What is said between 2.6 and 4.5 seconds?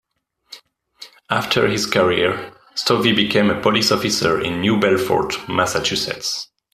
Stovey became a police officer